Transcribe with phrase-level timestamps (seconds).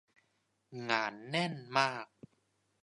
[0.89, 2.07] งานแน่นมาก